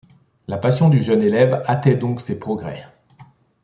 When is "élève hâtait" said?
1.21-1.93